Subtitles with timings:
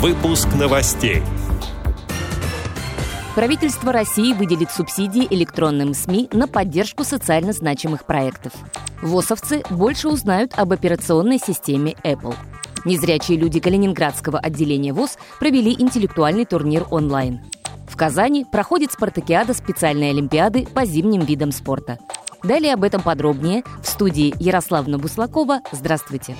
[0.00, 1.20] Выпуск новостей.
[3.34, 8.54] Правительство России выделит субсидии электронным СМИ на поддержку социально значимых проектов.
[9.02, 12.34] ВОСовцы больше узнают об операционной системе Apple.
[12.86, 17.42] Незрячие люди Калининградского отделения ВОЗ провели интеллектуальный турнир онлайн.
[17.86, 21.98] В Казани проходит спартакиада специальной олимпиады по зимним видам спорта.
[22.42, 25.60] Далее об этом подробнее в студии Ярославна Буслакова.
[25.72, 26.36] Здравствуйте.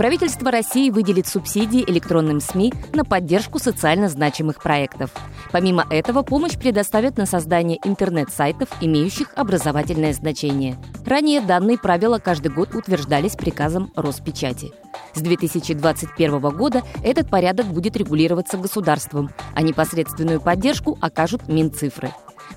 [0.00, 5.10] Правительство России выделит субсидии электронным СМИ на поддержку социально значимых проектов.
[5.52, 10.78] Помимо этого, помощь предоставят на создание интернет-сайтов, имеющих образовательное значение.
[11.04, 14.72] Ранее данные правила каждый год утверждались приказом Роспечати.
[15.14, 22.10] С 2021 года этот порядок будет регулироваться государством, а непосредственную поддержку окажут Минцифры.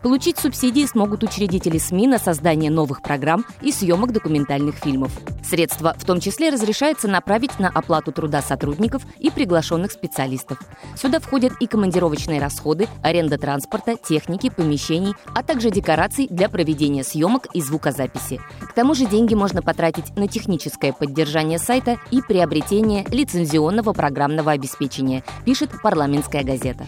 [0.03, 5.13] Получить субсидии смогут учредители СМИ на создание новых программ и съемок документальных фильмов.
[5.41, 10.59] Средства в том числе разрешается направить на оплату труда сотрудников и приглашенных специалистов.
[10.97, 17.47] Сюда входят и командировочные расходы, аренда транспорта, техники, помещений, а также декораций для проведения съемок
[17.53, 18.41] и звукозаписи.
[18.59, 25.23] К тому же деньги можно потратить на техническое поддержание сайта и приобретение лицензионного программного обеспечения,
[25.45, 26.85] пишет парламентская газета.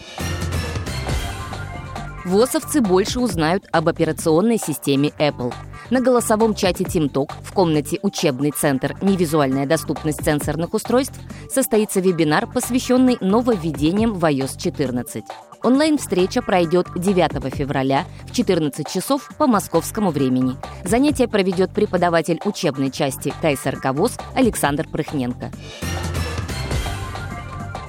[2.25, 5.53] ВОСовцы больше узнают об операционной системе Apple.
[5.91, 8.95] На голосовом чате TeamTalk в комнате «Учебный центр.
[9.03, 11.19] Невизуальная доступность сенсорных устройств»
[11.51, 15.23] состоится вебинар, посвященный нововведениям в iOS 14.
[15.61, 20.55] Онлайн-встреча пройдет 9 февраля в 14 часов по московскому времени.
[20.83, 25.51] Занятие проведет преподаватель учебной части КСРК ВОЗ Александр Прыхненко.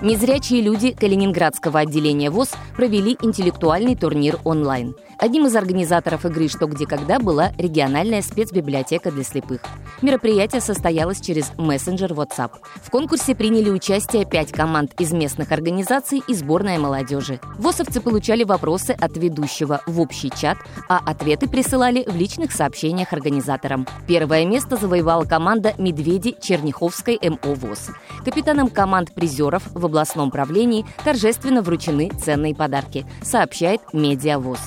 [0.02, 4.94] Незрячие люди Калининградского отделения ВОЗ провели интеллектуальный турнир онлайн.
[5.18, 9.62] Одним из организаторов игры «Что, где, когда» была региональная спецбиблиотека для слепых.
[10.02, 12.50] Мероприятие состоялось через мессенджер WhatsApp.
[12.82, 17.40] В конкурсе приняли участие пять команд из местных организаций и сборная молодежи.
[17.56, 23.86] ВОСовцы получали вопросы от ведущего в общий чат, а ответы присылали в личных сообщениях организаторам.
[24.06, 27.88] Первое место завоевала команда «Медведи» Черняховской МО ВОЗ.
[28.22, 34.60] Капитанам команд призеров в областном правлении торжественно вручены ценные подарки, сообщает Медиавоз.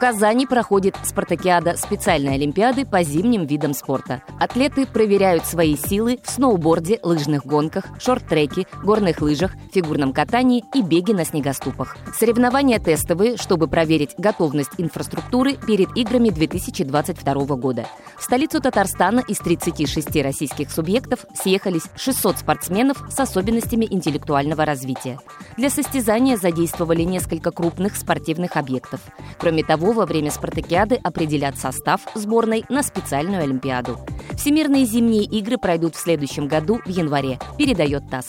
[0.00, 4.22] Казани проходит спартакиада специальной олимпиады по зимним видам спорта.
[4.40, 11.12] Атлеты проверяют свои силы в сноуборде, лыжных гонках, шорт-треке, горных лыжах, фигурном катании и беге
[11.12, 11.98] на снегоступах.
[12.18, 17.86] Соревнования тестовые, чтобы проверить готовность инфраструктуры перед играми 2022 года.
[18.16, 25.18] В столицу Татарстана из 36 российских субъектов съехались 600 спортсменов с особенностями интеллектуального развития.
[25.60, 29.02] Для состязания задействовали несколько крупных спортивных объектов.
[29.38, 33.98] Кроме того, во время спартакиады определят состав сборной на специальную Олимпиаду.
[34.38, 38.28] Всемирные зимние игры пройдут в следующем году в январе, передает ТАСС.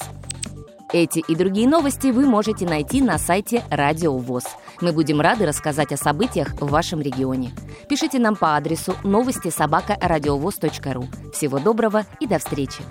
[0.92, 4.44] Эти и другие новости вы можете найти на сайте Радио ВОЗ.
[4.82, 7.52] Мы будем рады рассказать о событиях в вашем регионе.
[7.88, 11.08] Пишите нам по адресу новости собака ру.
[11.34, 12.82] Всего доброго и до встречи!